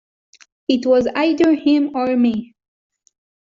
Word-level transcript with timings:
It 0.67 0.87
was 0.87 1.05
either 1.15 1.53
him 1.53 1.91
or 1.95 2.17
me. 2.17 2.55